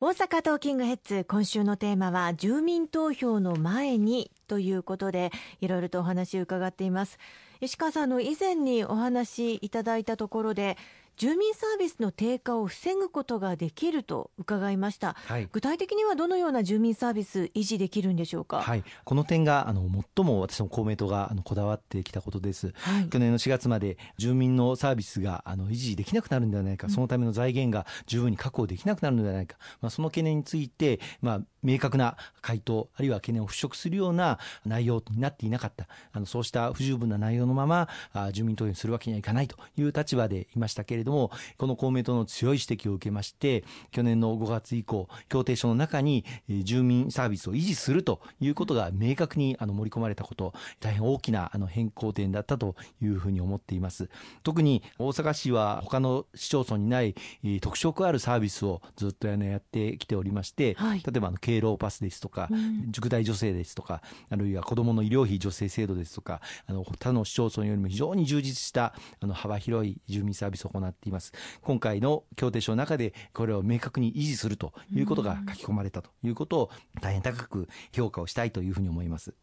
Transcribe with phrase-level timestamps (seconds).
[0.00, 7.18] 大阪トーキングヘッズ今週のテーマは住民投票の前にということでいろいろとお話を伺っています。
[7.60, 10.76] 石川さんの以前にお話いただいたところで
[11.18, 19.82] 住民サービスの低下を防ぐことができると伺いました、はい、具体的にはどのような住民サービス維持できるんでしょうか、はい、この点があの
[20.16, 35.88] 最も私の公明党があのこだわってきたことです、はい、去年の4月まで住民のサービスがあの維持できなくなるんではないか、そのための財源が十分に確保できなくなるのではないか、まあ、その懸念について、まあ、明確な回答あるいは懸念を払拭するような内容になっていなかった。
[36.12, 54.08] あのそうした不十分な内容のままあ住民投票するわけにはいかないという立場でいましたけれどもこの公明党の強い指摘を受けまして去年の5月以降協定書の中に住民サービスを維持するということが明確にあの盛り込まれたこと大変大きなあの変更点だったというふうに思っています。
[54.42, 57.14] 特に大阪市は他の市町村にない
[57.60, 71.32] 特色あるサービスをずっとやってきておりまして、はい、例えばあの敬老パスですとか、うん、塾代助成ですとかあるいは子どもの医療費助成制度ですとかあの他の市町村よりも非常に充実したあの幅広い住民サービスを行っています
[71.62, 79.34] 今回の協定書の中でこれを明確に維持するということが書き込まれたということを大変高く評価をしたいというふうに思います。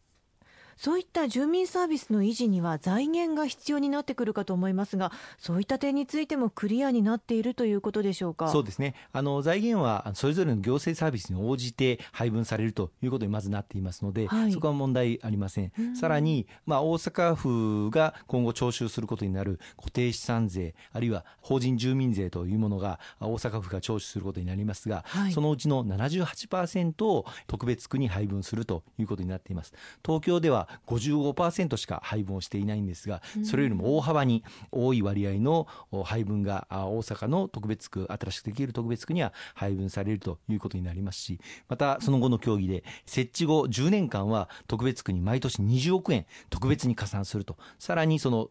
[0.76, 8.48] そういった住民サービスの維持には財源が必要になってくるかと思いますが、そういった点についてもクリアになっているということでしょうか？
[8.48, 8.94] そうですね。
[9.12, 15.72] あの財源はそれぞれの行政サービスに応じて配分されるということにまずなっていますので、はい、そこは問題ありません。
[15.80, 29.72] んさらに、まあ大阪府が今後徴収することになる固定資産税、あるいは法人住民税というものが大阪府が徴収することになりますが、はい、そのうちの78%を特別区に配分するということになっています。
[30.04, 35.66] 東京では55%しか配分をしていないんですがそれよりも大幅に多い割合の
[36.04, 48.50] 配分が大阪の特別区新しくできる特別区には配分されるということになりますしまたその後の協議で設置後10年間は特別区に毎年20億円特別に加算するとさらにその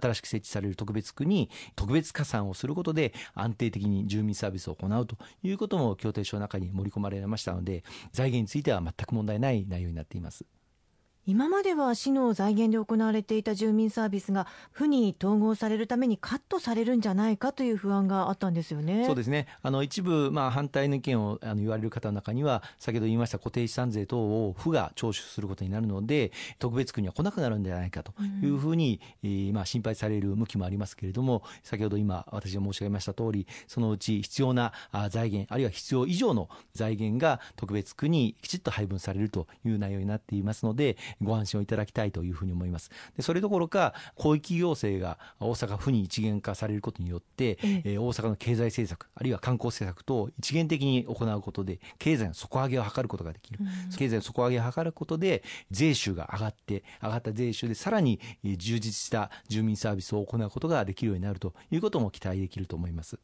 [0.00, 10.44] 新しく設置される特別区に特別加算をすることで安定的に住民サービスを行うということも協定書の中に盛り込まれましたので財源については全く問題ない内容になっています。
[11.24, 19.06] 今までは市の財源で行われていた住民サービスが府に統合されるためにカットされるんじゃないかという不安があったんですよね。
[19.06, 19.46] そうですね。
[19.62, 28.12] あの一部まあ反対の意見をあの言われる方の中には先ほど言いました固定資産税等を府が徴収することになるので特別区には来なくなるんじゃないかと
[28.42, 34.72] いうふうに、うん、まあ心配される向きもありますけれども先ほど今私が申し上げました通りそのうち必要な
[35.10, 42.90] 財源あるいは必要以上の財源が特別区にきちっと配分されるという内容になっていますのでご安心をいただきたいというふうに思います。
[43.16, 63.18] でそれどころか広域行政が大阪府に一元化されることによって、ええ大阪の経済政策あるいは観光政策等を一元的に行うことで経済の底上げを図ることができる、うん、経済の底上げを図ることで税収が上がって上がった税収でさらに充実した住民サービスを行うことができるようになるということも期待できると思います。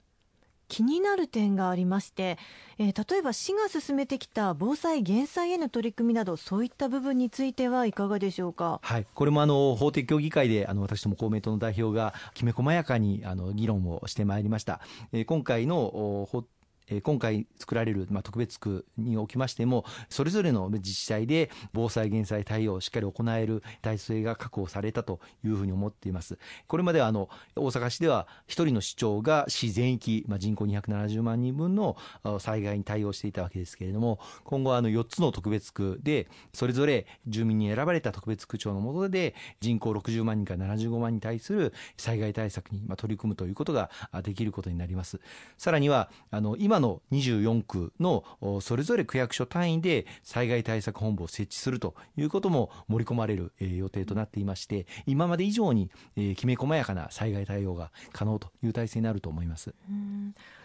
[0.68, 2.38] 気になる点がありまして、
[2.78, 14.80] えー、例えば市が進めてきた防災・減災への取り組みなどそういった部分についてはいかがでしょうか、はい、これもあの法的協議会であの私ども公明党の代表がきめ細やかにあの議論をしてまいりました、
[15.12, 16.44] えー、今回の法
[16.90, 26.38] え今回作られる、ま、特別区におきましてもそれぞれの自治体で防災減災対応をしっかり行える体制が確保されたというふうに思っています。
[26.66, 31.96] これまではあの大阪市では一人の市長が市全域、ま、人口270万人分の
[32.38, 43.90] 災害に対応していたわけですけれども今後はあの4つの特別区でそれぞれ住民に選ばれた特別区長の下で人口60万人から75万人に対する災害対策に取り組むということが
[44.22, 45.20] できることになります。
[45.56, 48.24] さらにはあの今今の24区の
[48.60, 55.90] それぞれ区役所単位で災害対策本部を設置するということも盛り込まれる予定となっていまして今まで以上に
[56.36, 59.74] きめ細やかな災害対応が可能という体制になると思います。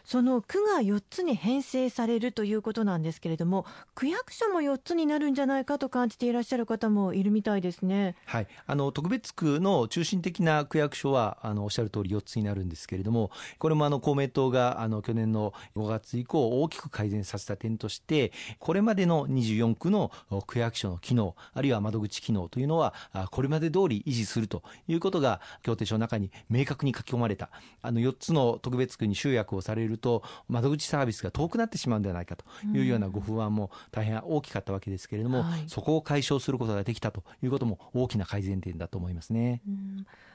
[0.03, 8.15] その区が4つに編成されるということなんですけれども区役所も4つになるんじゃないかと感じていらっしゃる方もいるみたいですね。
[8.25, 20.11] はい、あの特別区の中心的な区役所はあのおっしゃる通り4つになるんですけれどもこれもあの公明党があの去年の5月以降大きく改善させた点としてこれまでの24区の
[20.47, 22.93] 区役所の機能あるいは窓口機能というのは
[23.31, 27.49] これまで通り維持するということが協定書の中に明確に書き込まれた
[27.81, 39.61] あの4つの特別区に集約をされるると窓口サービスが遠くなってしまうんではないかというようなご不安も大変大きかったわけですけれども、はい、そこを解消することができたということも大きな改善点だと思いますね。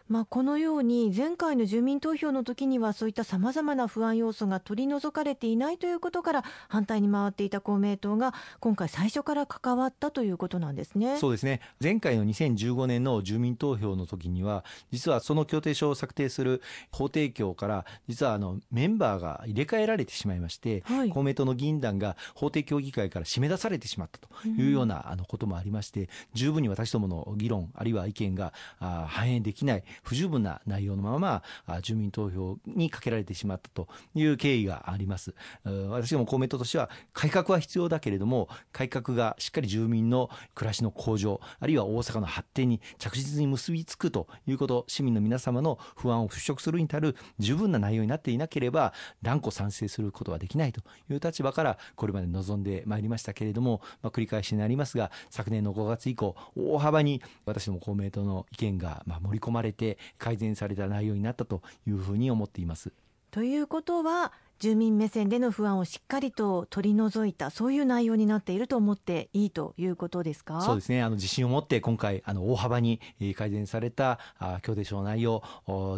[0.08, 11.18] まあ、このように前回の住民投票の時にはそういったさまざまな不安要素が取り除かれていないということから反対に回っていた公明党が今回最初から関わったということなんですね。
[11.18, 31.42] そうですね前回の2015年の住民投票の時には実はその協定書を策定する法提供から実はあのメンバーが入れ替えられてしまいまして、はい、公明党の議員団が法定協議会から締め出されてしまったというようなあのこともありまして、十分に私どもの議論あるいは意見が反映できない不十分な内容のまま
[31.82, 35.34] 住民投票にかけられてしまったという経緯があります。
[35.64, 48.92] 私ども公明党としては改革は必要だけれども改革がしっかり住民の暮らしの向上あるいは大阪の発展に着実に結びつくということ市民の皆様の不安を払拭するに足る十分な内容になっていなければ
[49.22, 50.80] 断固賛成することはできないと
[51.10, 59.87] いう立場からこれまで臨んでまいりましたけれども、まあ、繰り返しになりますが昨年の5月以降大幅に私ども公明党の意見がま盛り込まれて
[60.18, 62.92] 改善された内容になったというふうに思っています。
[63.30, 70.60] ということは住民目線での不安をしっかりと取り除いたそういう内容になっていると思っていいということですか？
[70.62, 73.00] そうですねあの自信を持って今回あの大幅に
[73.36, 74.18] 改善された
[74.62, 75.44] 協定書の内容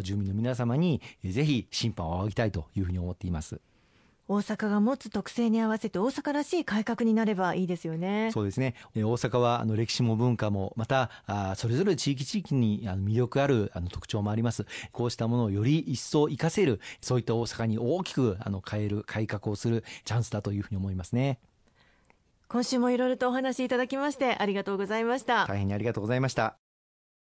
[0.03, 3.59] 住民の皆様にぜひ審判を仰ぎたいというふうに思っています。
[4.31, 8.29] 大阪が持つ特性に合わせて大阪らしい改革になればいいですよね。
[8.31, 8.75] そうですね。
[8.95, 14.65] 大阪はあの歴史も文化もまたあそれぞれ地域地域にあの魅力あるあの特徴もあります。
[14.93, 21.39] こうしたものをより一層活かせるそういった大阪に大きくあの変える改革をするチャンスだというふうに思いますね。
[22.47, 25.45] 今週もいろいろとお話しいただきましてありがとうございました。
[25.45, 26.60] 大変にありがとうございました。